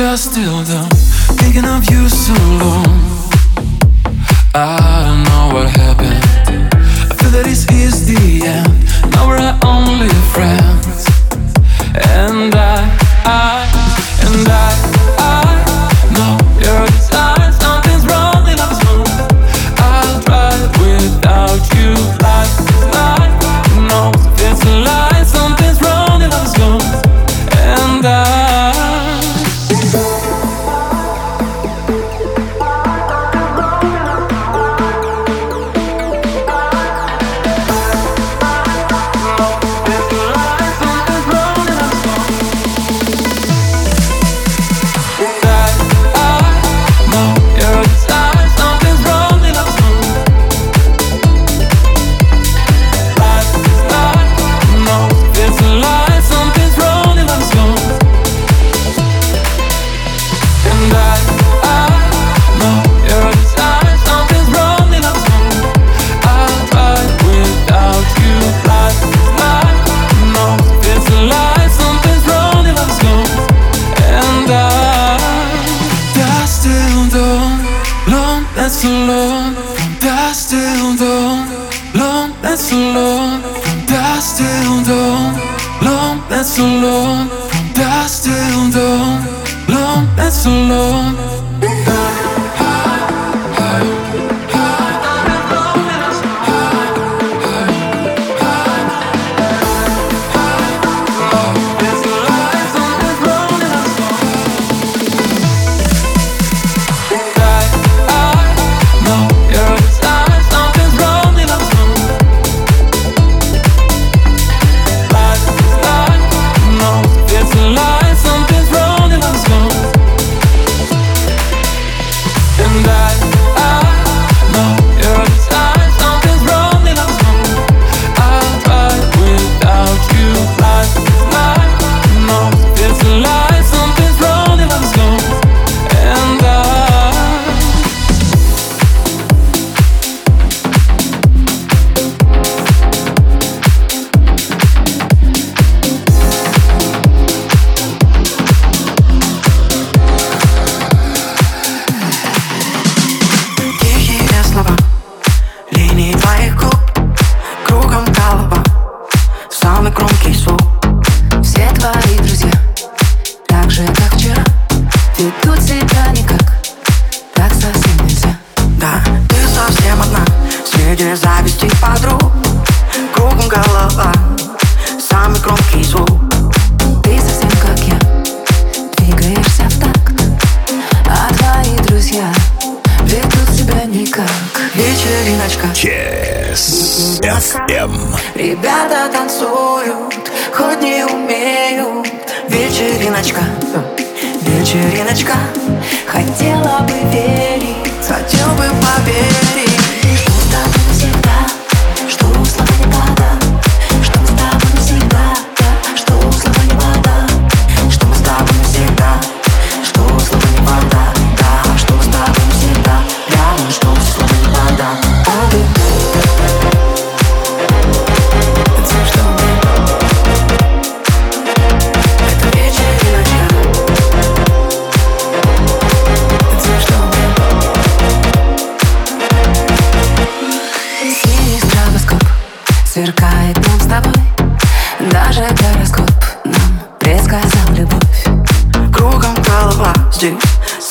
I 0.00 0.14
still 0.14 0.62
the 0.62 0.91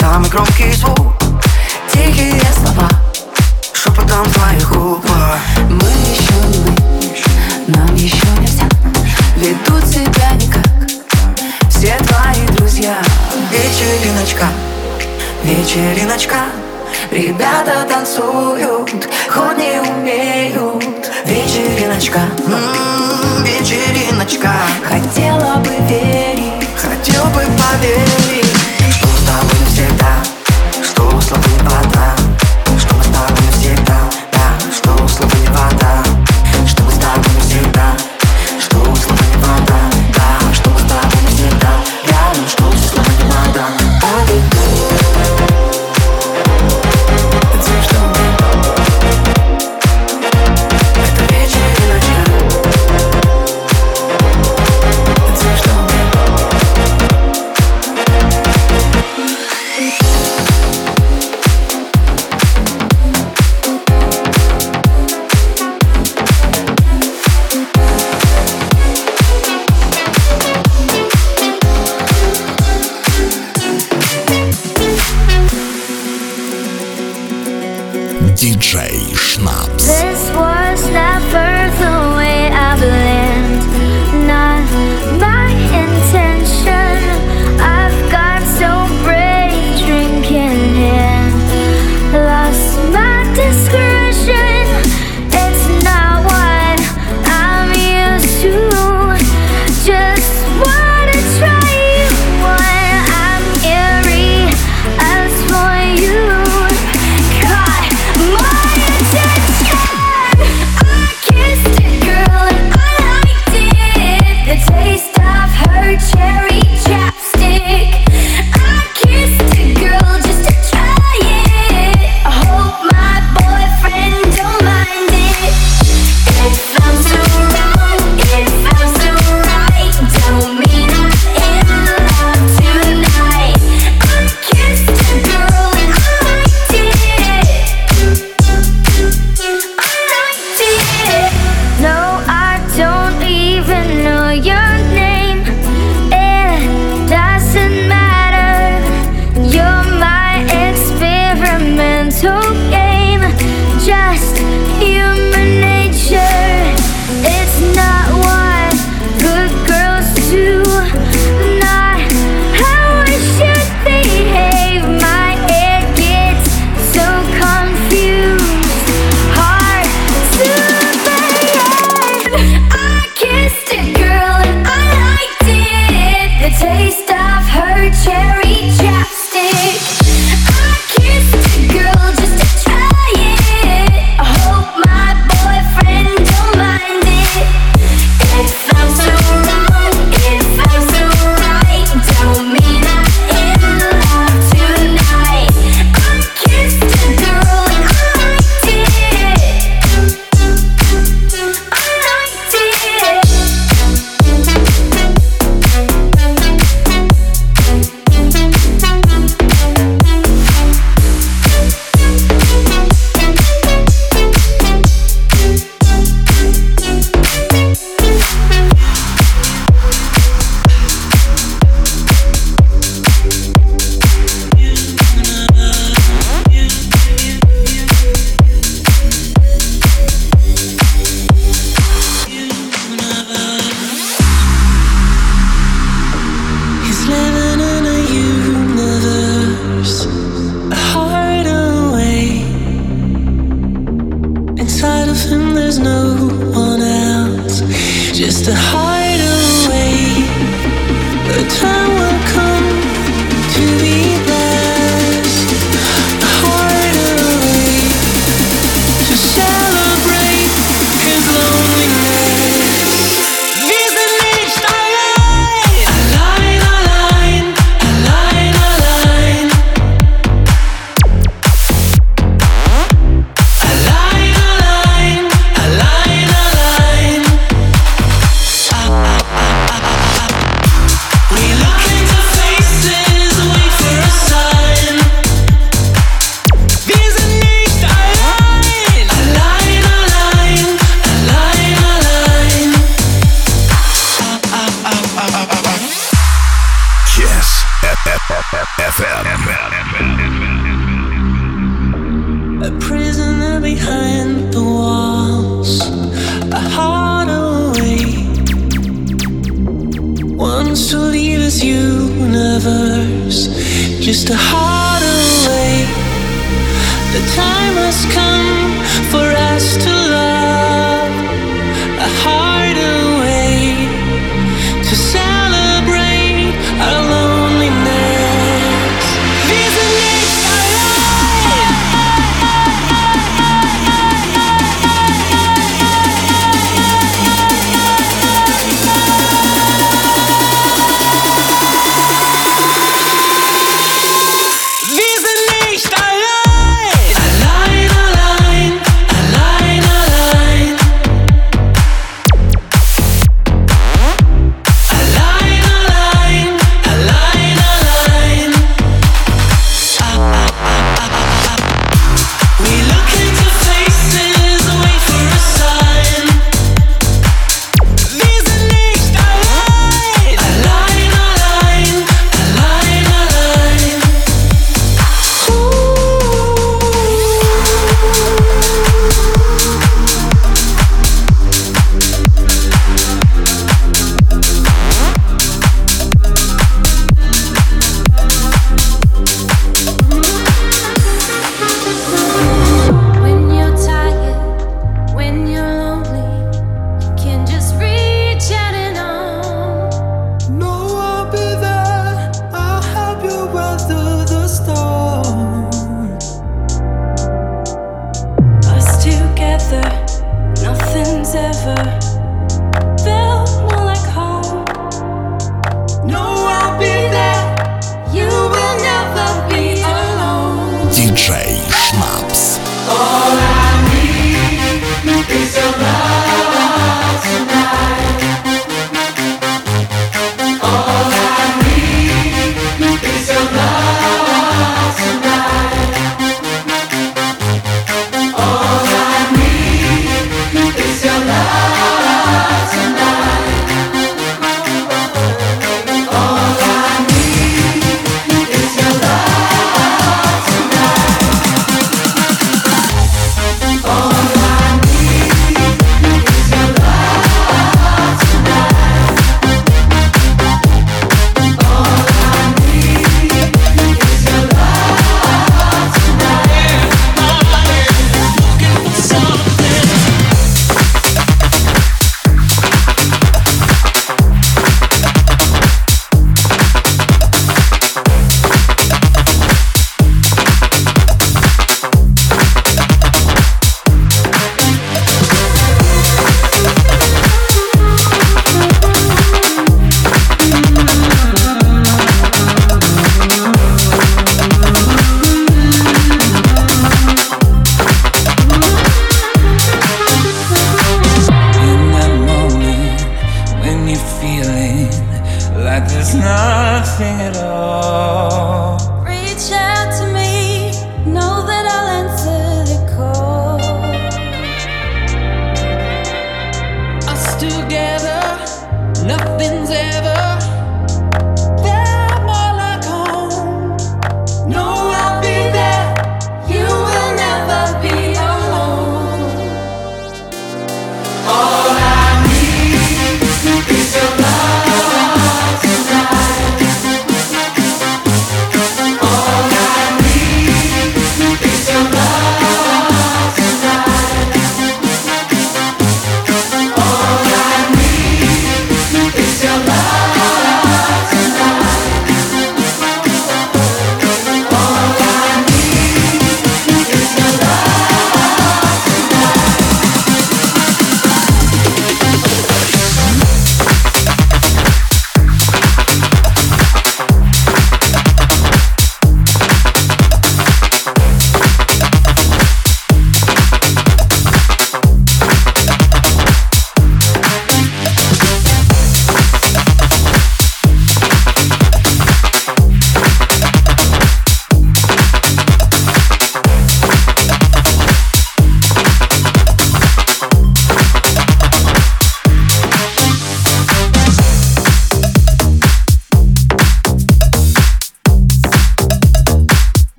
Самый 0.00 0.30
громкий 0.30 0.72
звук. 0.72 1.12
Тихие 1.92 2.40
слова 2.54 2.88
Шепотом 3.74 4.24
твоих 4.30 4.72
губ 4.72 5.04
Мы 5.68 5.88
еще 6.10 6.32
не 6.48 6.58
мы 6.58 7.76
Нам 7.76 7.94
еще 7.94 8.26
нельзя. 8.40 8.64
Ведут 9.36 9.86
себя 9.86 10.32
никак 10.40 10.64
Все 11.68 11.98
твои 11.98 12.46
друзья. 12.56 12.96
Вечериночка 13.50 14.46
Вечериночка. 15.42 16.36
Ребята 17.10 17.86
танцуют, 17.88 19.08
ход 19.28 19.58
не 19.58 19.80
умеют. 19.80 21.10
Вечериночка, 21.24 22.20
м-м, 22.46 23.44
вечериночка. 23.44 24.52
Хотела 24.84 25.56
бы 25.56 25.70
верить, 25.88 26.68
хотел 26.76 27.24
бы 27.26 27.40
поверить. 27.40 28.19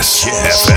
Yes. 0.00 0.69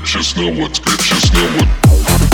bitches 0.00 0.36
know 0.36 0.50
what, 0.60 0.72
bitches 0.82 1.32
know 1.32 1.56
what. 1.56 2.25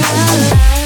la 0.00 0.78
la. 0.78 0.83